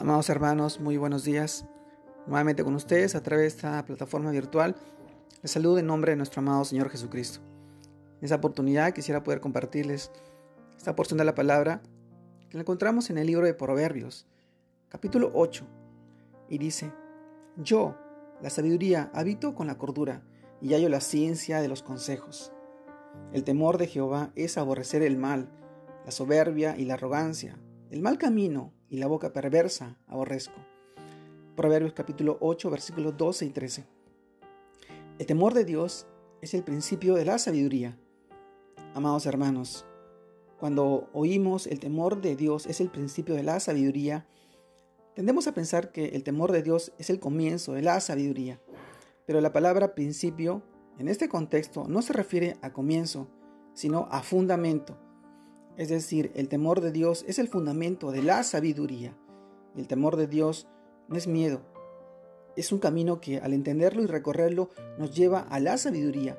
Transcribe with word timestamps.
Amados 0.00 0.30
hermanos, 0.30 0.78
muy 0.78 0.96
buenos 0.96 1.24
días. 1.24 1.66
Nuevamente 2.28 2.62
con 2.62 2.76
ustedes 2.76 3.16
a 3.16 3.22
través 3.24 3.42
de 3.42 3.56
esta 3.56 3.84
plataforma 3.84 4.30
virtual. 4.30 4.76
Les 5.42 5.50
saludo 5.50 5.78
en 5.78 5.88
nombre 5.88 6.12
de 6.12 6.16
nuestro 6.16 6.38
amado 6.38 6.64
Señor 6.64 6.88
Jesucristo. 6.88 7.40
En 8.20 8.26
esa 8.26 8.36
oportunidad 8.36 8.92
quisiera 8.92 9.24
poder 9.24 9.40
compartirles 9.40 10.12
esta 10.76 10.94
porción 10.94 11.18
de 11.18 11.24
la 11.24 11.34
palabra 11.34 11.82
que 12.48 12.56
la 12.56 12.60
encontramos 12.60 13.10
en 13.10 13.18
el 13.18 13.26
libro 13.26 13.44
de 13.44 13.54
Proverbios, 13.54 14.28
capítulo 14.88 15.32
8, 15.34 15.66
y 16.48 16.58
dice, 16.58 16.92
Yo, 17.56 17.96
la 18.40 18.50
sabiduría, 18.50 19.10
habito 19.12 19.56
con 19.56 19.66
la 19.66 19.78
cordura 19.78 20.22
y 20.62 20.74
hallo 20.74 20.88
la 20.90 21.00
ciencia 21.00 21.60
de 21.60 21.66
los 21.66 21.82
consejos. 21.82 22.52
El 23.32 23.42
temor 23.42 23.78
de 23.78 23.88
Jehová 23.88 24.30
es 24.36 24.58
aborrecer 24.58 25.02
el 25.02 25.16
mal, 25.16 25.50
la 26.04 26.12
soberbia 26.12 26.76
y 26.78 26.84
la 26.84 26.94
arrogancia, 26.94 27.58
el 27.90 28.00
mal 28.00 28.16
camino 28.16 28.77
y 28.90 28.98
la 28.98 29.06
boca 29.06 29.32
perversa 29.32 29.96
aborrezco. 30.06 30.60
Proverbios 31.56 31.92
capítulo 31.92 32.38
8 32.40 32.70
versículos 32.70 33.16
12 33.16 33.46
y 33.46 33.50
13. 33.50 33.84
El 35.18 35.26
temor 35.26 35.54
de 35.54 35.64
Dios 35.64 36.06
es 36.40 36.54
el 36.54 36.62
principio 36.62 37.14
de 37.14 37.24
la 37.24 37.38
sabiduría. 37.38 37.98
Amados 38.94 39.26
hermanos, 39.26 39.84
cuando 40.58 41.08
oímos 41.12 41.66
el 41.66 41.80
temor 41.80 42.20
de 42.20 42.36
Dios 42.36 42.66
es 42.66 42.80
el 42.80 42.90
principio 42.90 43.34
de 43.34 43.42
la 43.42 43.60
sabiduría, 43.60 44.26
tendemos 45.14 45.46
a 45.48 45.52
pensar 45.52 45.92
que 45.92 46.06
el 46.10 46.22
temor 46.22 46.52
de 46.52 46.62
Dios 46.62 46.92
es 46.98 47.10
el 47.10 47.20
comienzo 47.20 47.72
de 47.72 47.82
la 47.82 48.00
sabiduría. 48.00 48.60
Pero 49.26 49.40
la 49.40 49.52
palabra 49.52 49.94
principio 49.94 50.62
en 50.98 51.08
este 51.08 51.28
contexto 51.28 51.86
no 51.88 52.02
se 52.02 52.12
refiere 52.12 52.56
a 52.62 52.72
comienzo, 52.72 53.28
sino 53.74 54.08
a 54.10 54.22
fundamento. 54.22 54.96
Es 55.78 55.88
decir, 55.88 56.32
el 56.34 56.48
temor 56.48 56.80
de 56.80 56.90
Dios 56.90 57.24
es 57.28 57.38
el 57.38 57.46
fundamento 57.46 58.10
de 58.10 58.20
la 58.20 58.42
sabiduría. 58.42 59.16
El 59.76 59.86
temor 59.86 60.16
de 60.16 60.26
Dios 60.26 60.66
no 61.06 61.16
es 61.16 61.28
miedo. 61.28 61.62
Es 62.56 62.72
un 62.72 62.80
camino 62.80 63.20
que 63.20 63.38
al 63.38 63.52
entenderlo 63.52 64.02
y 64.02 64.06
recorrerlo 64.06 64.70
nos 64.98 65.14
lleva 65.14 65.38
a 65.38 65.60
la 65.60 65.78
sabiduría. 65.78 66.36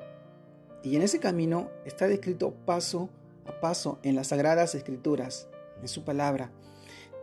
Y 0.82 0.94
en 0.96 1.00
ese 1.00 1.20
camino 1.20 1.70
está 1.86 2.06
descrito 2.06 2.52
paso 2.66 3.08
a 3.46 3.60
paso 3.60 3.98
en 4.02 4.14
las 4.14 4.26
sagradas 4.28 4.74
escrituras, 4.74 5.48
en 5.80 5.88
su 5.88 6.04
palabra. 6.04 6.52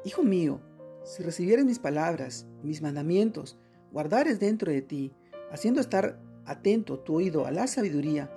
Hijo 0.04 0.24
mío, 0.24 0.59
si 1.04 1.22
recibieres 1.22 1.66
mis 1.66 1.78
palabras, 1.78 2.48
mis 2.64 2.81
mandamientos, 2.81 3.59
guardares 3.92 4.40
dentro 4.40 4.72
de 4.72 4.81
ti, 4.81 5.14
haciendo 5.52 5.81
estar 5.81 6.20
atento 6.46 6.98
tu 6.98 7.14
oído 7.14 7.46
a 7.46 7.52
la 7.52 7.68
sabiduría, 7.68 8.31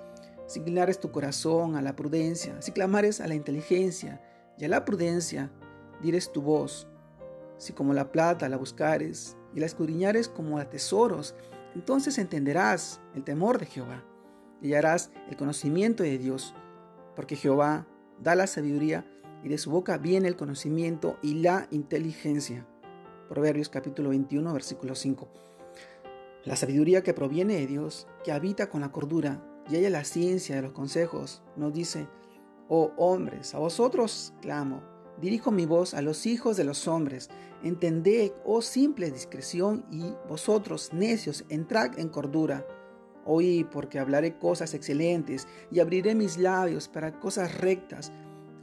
si 0.51 0.59
inclinares 0.59 0.99
tu 0.99 1.13
corazón 1.13 1.77
a 1.77 1.81
la 1.81 1.95
prudencia, 1.95 2.61
si 2.61 2.73
clamares 2.73 3.21
a 3.21 3.27
la 3.27 3.35
inteligencia 3.35 4.21
y 4.57 4.65
a 4.65 4.67
la 4.67 4.83
prudencia, 4.83 5.49
dires 6.01 6.33
tu 6.33 6.41
voz. 6.41 6.89
Si 7.57 7.71
como 7.71 7.93
la 7.93 8.11
plata 8.11 8.49
la 8.49 8.57
buscares 8.57 9.37
y 9.55 9.61
la 9.61 9.65
escudriñares 9.65 10.27
como 10.27 10.57
a 10.57 10.69
tesoros, 10.69 11.35
entonces 11.73 12.17
entenderás 12.17 12.99
el 13.15 13.23
temor 13.23 13.59
de 13.59 13.65
Jehová 13.65 14.03
y 14.61 14.73
harás 14.73 15.11
el 15.29 15.37
conocimiento 15.37 16.03
de 16.03 16.17
Dios, 16.17 16.53
porque 17.15 17.37
Jehová 17.37 17.87
da 18.19 18.35
la 18.35 18.45
sabiduría 18.45 19.05
y 19.45 19.47
de 19.47 19.57
su 19.57 19.71
boca 19.71 19.97
viene 19.97 20.27
el 20.27 20.35
conocimiento 20.35 21.17
y 21.21 21.35
la 21.35 21.69
inteligencia. 21.71 22.67
Proverbios 23.29 23.69
capítulo 23.69 24.09
21, 24.09 24.51
versículo 24.51 24.95
5. 24.95 25.29
La 26.43 26.57
sabiduría 26.57 27.03
que 27.03 27.13
proviene 27.13 27.53
de 27.53 27.67
Dios, 27.67 28.05
que 28.25 28.33
habita 28.33 28.67
con 28.67 28.81
la 28.81 28.91
cordura, 28.91 29.47
y 29.69 29.75
haya 29.75 29.89
la 29.89 30.03
ciencia 30.03 30.55
de 30.55 30.61
los 30.61 30.71
consejos, 30.71 31.43
nos 31.55 31.73
dice, 31.73 32.07
oh 32.67 32.91
hombres, 32.97 33.53
a 33.53 33.59
vosotros 33.59 34.33
clamo, 34.41 34.81
dirijo 35.19 35.51
mi 35.51 35.65
voz 35.65 35.93
a 35.93 36.01
los 36.01 36.25
hijos 36.25 36.57
de 36.57 36.63
los 36.63 36.87
hombres, 36.87 37.29
entended, 37.63 38.31
oh 38.45 38.61
simple 38.61 39.11
discreción, 39.11 39.85
y 39.91 40.13
vosotros, 40.27 40.91
necios, 40.93 41.45
entrad 41.49 41.97
en 41.99 42.09
cordura. 42.09 42.65
Oí, 43.25 43.63
porque 43.71 43.99
hablaré 43.99 44.37
cosas 44.37 44.73
excelentes, 44.73 45.47
y 45.69 45.79
abriré 45.79 46.15
mis 46.15 46.37
labios 46.37 46.87
para 46.87 47.19
cosas 47.19 47.59
rectas, 47.59 48.11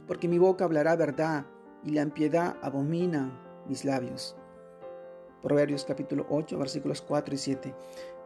porque 0.05 0.27
mi 0.27 0.37
boca 0.37 0.65
hablará 0.65 0.95
verdad, 0.95 1.45
y 1.83 1.91
la 1.91 2.01
impiedad 2.01 2.57
abomina 2.61 3.31
mis 3.67 3.85
labios. 3.85 4.35
Proverbios 5.41 5.85
capítulo 5.85 6.25
8, 6.29 6.57
versículos 6.57 7.01
4 7.01 7.33
y 7.33 7.37
7. 7.37 7.75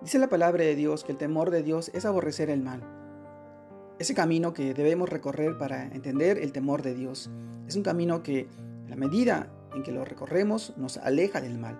Dice 0.02 0.18
la 0.18 0.30
palabra 0.30 0.64
de 0.64 0.76
Dios 0.76 1.04
que 1.04 1.12
el 1.12 1.20
temor 1.20 1.52
de 1.52 1.62
Dios 1.62 1.92
es 1.94 2.06
aborrecer 2.06 2.50
el 2.50 2.62
mal. 2.62 2.82
Ese 4.00 4.16
camino 4.16 4.54
que 4.54 4.74
debemos 4.74 5.10
recorrer 5.10 5.58
para 5.58 5.86
entender 5.86 6.40
el 6.40 6.52
temor 6.52 6.82
de 6.82 6.96
Dios 6.96 7.30
es 7.68 7.76
un 7.76 7.84
camino 7.84 8.24
que, 8.24 8.48
a 8.88 8.90
la 8.90 8.96
medida 8.96 9.48
en 9.76 9.84
que 9.84 9.92
lo 9.92 10.04
recorremos, 10.04 10.74
nos 10.76 10.98
aleja 10.98 11.40
del 11.40 11.60
mal. 11.60 11.80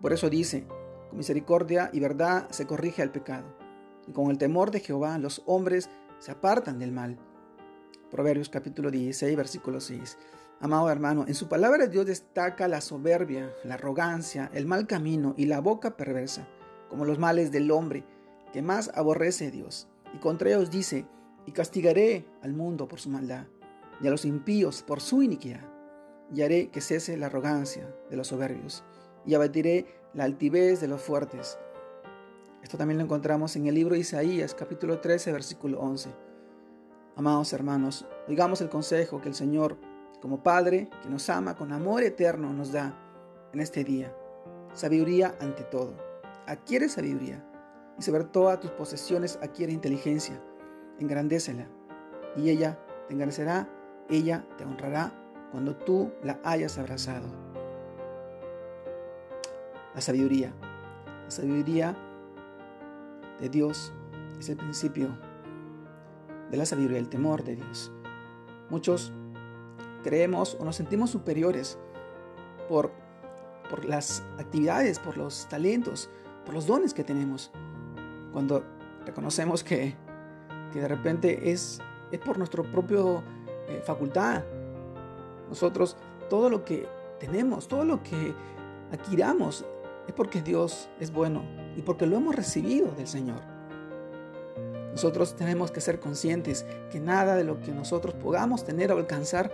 Por 0.00 0.12
eso 0.12 0.30
dice, 0.30 0.64
con 1.08 1.18
misericordia 1.18 1.90
y 1.92 1.98
verdad 1.98 2.48
se 2.50 2.66
corrige 2.66 3.02
al 3.02 3.10
pecado, 3.10 3.56
y 4.06 4.12
con 4.12 4.30
el 4.30 4.38
temor 4.38 4.70
de 4.70 4.80
Jehová 4.80 5.18
los 5.18 5.42
hombres 5.46 5.90
se 6.20 6.30
apartan 6.30 6.78
del 6.78 6.92
mal. 6.92 7.18
Proverbios 8.12 8.48
capítulo 8.48 8.92
16, 8.92 9.36
versículo 9.36 9.80
6. 9.80 10.18
Amado 10.62 10.88
hermano, 10.90 11.24
en 11.26 11.34
su 11.34 11.48
palabra 11.48 11.88
Dios 11.88 12.06
destaca 12.06 12.68
la 12.68 12.80
soberbia, 12.80 13.52
la 13.64 13.74
arrogancia, 13.74 14.48
el 14.54 14.64
mal 14.64 14.86
camino 14.86 15.34
y 15.36 15.46
la 15.46 15.60
boca 15.60 15.96
perversa, 15.96 16.46
como 16.88 17.04
los 17.04 17.18
males 17.18 17.50
del 17.50 17.72
hombre, 17.72 18.04
que 18.52 18.62
más 18.62 18.88
aborrece 18.94 19.50
Dios. 19.50 19.88
Y 20.14 20.18
contra 20.18 20.50
ellos 20.50 20.70
dice, 20.70 21.04
y 21.46 21.50
castigaré 21.50 22.26
al 22.42 22.52
mundo 22.52 22.86
por 22.86 23.00
su 23.00 23.10
maldad, 23.10 23.46
y 24.00 24.06
a 24.06 24.10
los 24.12 24.24
impíos 24.24 24.84
por 24.84 25.00
su 25.00 25.24
iniquidad, 25.24 25.68
y 26.32 26.42
haré 26.42 26.68
que 26.68 26.80
cese 26.80 27.16
la 27.16 27.26
arrogancia 27.26 27.92
de 28.08 28.16
los 28.16 28.28
soberbios, 28.28 28.84
y 29.26 29.34
abatiré 29.34 29.86
la 30.14 30.22
altivez 30.22 30.80
de 30.80 30.86
los 30.86 31.02
fuertes. 31.02 31.58
Esto 32.62 32.78
también 32.78 32.98
lo 32.98 33.04
encontramos 33.04 33.56
en 33.56 33.66
el 33.66 33.74
libro 33.74 33.94
de 33.94 34.02
Isaías, 34.02 34.54
capítulo 34.54 35.00
13, 35.00 35.32
versículo 35.32 35.80
11. 35.80 36.10
Amados 37.16 37.52
hermanos, 37.52 38.06
oigamos 38.28 38.60
el 38.60 38.68
consejo 38.68 39.20
que 39.20 39.28
el 39.28 39.34
Señor 39.34 39.76
como 40.22 40.44
Padre 40.44 40.88
que 41.02 41.10
nos 41.10 41.28
ama 41.28 41.56
con 41.56 41.72
amor 41.72 42.04
eterno 42.04 42.52
nos 42.52 42.70
da 42.70 42.96
en 43.52 43.58
este 43.58 43.82
día. 43.82 44.16
Sabiduría 44.72 45.34
ante 45.40 45.64
todo. 45.64 45.94
Adquiere 46.46 46.88
sabiduría 46.88 47.44
y 47.98 48.02
sobre 48.02 48.22
todas 48.24 48.60
tus 48.60 48.70
posesiones 48.70 49.38
adquiere 49.42 49.72
inteligencia. 49.72 50.40
Engrandécela 51.00 51.66
y 52.36 52.50
ella 52.50 52.78
te 53.08 53.14
engrandecerá, 53.14 53.68
ella 54.08 54.46
te 54.56 54.64
honrará 54.64 55.12
cuando 55.50 55.74
tú 55.74 56.12
la 56.22 56.38
hayas 56.44 56.78
abrazado. 56.78 57.26
La 59.92 60.00
sabiduría. 60.00 60.54
La 61.24 61.30
sabiduría 61.30 61.96
de 63.40 63.48
Dios 63.48 63.92
es 64.38 64.48
el 64.48 64.56
principio 64.56 65.18
de 66.48 66.56
la 66.56 66.64
sabiduría, 66.64 66.98
el 66.98 67.08
temor 67.08 67.42
de 67.42 67.56
Dios. 67.56 67.92
Muchos 68.70 69.12
creemos 70.02 70.56
o 70.58 70.64
nos 70.64 70.76
sentimos 70.76 71.10
superiores 71.10 71.78
por, 72.68 72.90
por 73.68 73.84
las 73.84 74.22
actividades, 74.38 74.98
por 74.98 75.16
los 75.16 75.48
talentos, 75.48 76.10
por 76.44 76.54
los 76.54 76.66
dones 76.66 76.94
que 76.94 77.04
tenemos. 77.04 77.50
Cuando 78.32 78.64
reconocemos 79.04 79.62
que, 79.62 79.94
que 80.72 80.80
de 80.80 80.88
repente 80.88 81.50
es, 81.50 81.80
es 82.10 82.18
por 82.18 82.38
nuestra 82.38 82.62
propia 82.62 83.22
eh, 83.68 83.82
facultad. 83.84 84.42
Nosotros, 85.48 85.96
todo 86.28 86.48
lo 86.48 86.64
que 86.64 86.88
tenemos, 87.18 87.68
todo 87.68 87.84
lo 87.84 88.02
que 88.02 88.34
adquiramos, 88.90 89.64
es 90.06 90.14
porque 90.14 90.42
Dios 90.42 90.88
es 90.98 91.12
bueno 91.12 91.42
y 91.76 91.82
porque 91.82 92.06
lo 92.06 92.16
hemos 92.16 92.34
recibido 92.34 92.90
del 92.92 93.06
Señor. 93.06 93.40
Nosotros 94.90 95.36
tenemos 95.36 95.70
que 95.70 95.80
ser 95.80 96.00
conscientes 96.00 96.66
que 96.90 97.00
nada 97.00 97.34
de 97.34 97.44
lo 97.44 97.60
que 97.60 97.72
nosotros 97.72 98.14
podamos 98.14 98.64
tener 98.64 98.92
o 98.92 98.98
alcanzar 98.98 99.50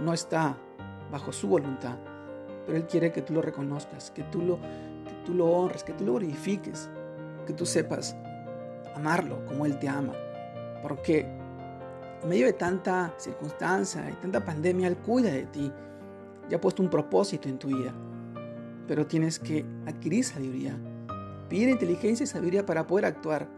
no 0.00 0.12
está 0.12 0.56
bajo 1.10 1.32
su 1.32 1.48
voluntad, 1.48 1.96
pero 2.64 2.78
Él 2.78 2.86
quiere 2.86 3.12
que 3.12 3.22
tú 3.22 3.32
lo 3.32 3.42
reconozcas, 3.42 4.10
que 4.10 4.22
tú 4.24 4.42
lo, 4.42 4.58
tú 5.24 5.34
lo 5.34 5.46
honres, 5.46 5.84
que 5.84 5.92
tú 5.92 6.04
lo 6.04 6.14
glorifiques, 6.14 6.88
que 7.46 7.52
tú 7.52 7.64
sepas 7.64 8.16
amarlo 8.94 9.44
como 9.46 9.66
Él 9.66 9.78
te 9.78 9.88
ama. 9.88 10.12
Porque 10.82 11.20
en 12.22 12.28
medio 12.28 12.46
de 12.46 12.52
tanta 12.52 13.14
circunstancia 13.18 14.10
y 14.10 14.14
tanta 14.14 14.44
pandemia, 14.44 14.88
Él 14.88 14.96
cuida 14.96 15.30
de 15.30 15.46
ti 15.46 15.72
y 16.50 16.54
ha 16.54 16.60
puesto 16.60 16.82
un 16.82 16.90
propósito 16.90 17.48
en 17.48 17.58
tu 17.58 17.68
vida. 17.68 17.92
Pero 18.86 19.06
tienes 19.06 19.38
que 19.38 19.64
adquirir 19.86 20.24
sabiduría, 20.24 20.76
pedir 21.48 21.68
inteligencia 21.68 22.24
y 22.24 22.26
sabiduría 22.26 22.64
para 22.64 22.86
poder 22.86 23.04
actuar. 23.06 23.48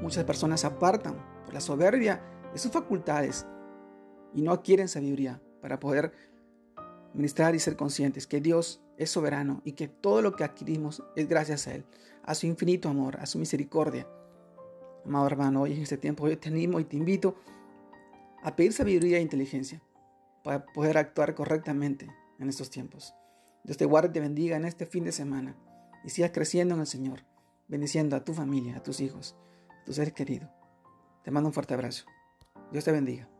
Muchas 0.00 0.24
personas 0.24 0.64
apartan 0.64 1.14
por 1.44 1.54
la 1.54 1.60
soberbia 1.60 2.20
de 2.52 2.58
sus 2.58 2.70
facultades 2.70 3.46
y 4.36 4.42
no 4.42 4.52
adquieren 4.52 4.86
sabiduría 4.86 5.40
para 5.62 5.80
poder 5.80 6.12
ministrar 7.14 7.54
y 7.54 7.58
ser 7.58 7.74
conscientes 7.74 8.26
que 8.26 8.42
Dios 8.42 8.82
es 8.98 9.10
soberano 9.10 9.62
y 9.64 9.72
que 9.72 9.88
todo 9.88 10.20
lo 10.20 10.36
que 10.36 10.44
adquirimos 10.44 11.02
es 11.16 11.26
gracias 11.26 11.66
a 11.66 11.74
Él, 11.74 11.86
a 12.22 12.34
su 12.34 12.46
infinito 12.46 12.90
amor, 12.90 13.18
a 13.18 13.26
su 13.26 13.38
misericordia. 13.38 14.06
Amado 15.06 15.26
hermano, 15.26 15.62
hoy 15.62 15.72
en 15.72 15.82
este 15.82 15.96
tiempo 15.96 16.28
yo 16.28 16.38
te 16.38 16.50
animo 16.50 16.78
y 16.78 16.84
te 16.84 16.96
invito 16.96 17.36
a 18.42 18.54
pedir 18.54 18.74
sabiduría 18.74 19.16
e 19.16 19.22
inteligencia 19.22 19.82
para 20.44 20.66
poder 20.66 20.98
actuar 20.98 21.34
correctamente 21.34 22.06
en 22.38 22.48
estos 22.50 22.68
tiempos. 22.68 23.14
Dios 23.64 23.78
te 23.78 23.86
guarde 23.86 24.10
y 24.10 24.12
te 24.12 24.20
bendiga 24.20 24.58
en 24.58 24.66
este 24.66 24.84
fin 24.84 25.04
de 25.04 25.12
semana 25.12 25.56
y 26.04 26.10
sigas 26.10 26.32
creciendo 26.32 26.74
en 26.74 26.82
el 26.82 26.86
Señor, 26.86 27.24
bendiciendo 27.68 28.16
a 28.16 28.24
tu 28.24 28.34
familia, 28.34 28.76
a 28.76 28.82
tus 28.82 29.00
hijos, 29.00 29.34
a 29.80 29.84
tu 29.84 29.94
ser 29.94 30.12
querido. 30.12 30.50
Te 31.24 31.30
mando 31.30 31.48
un 31.48 31.54
fuerte 31.54 31.72
abrazo. 31.72 32.04
Dios 32.70 32.84
te 32.84 32.92
bendiga. 32.92 33.30